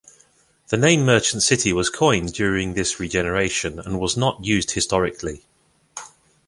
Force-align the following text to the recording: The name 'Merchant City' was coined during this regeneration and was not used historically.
The 0.69 0.77
name 0.77 1.05
'Merchant 1.05 1.43
City' 1.43 1.73
was 1.73 1.91
coined 1.91 2.33
during 2.33 2.73
this 2.73 2.99
regeneration 2.99 3.77
and 3.79 3.99
was 3.99 4.17
not 4.17 4.43
used 4.43 4.71
historically. 4.71 5.45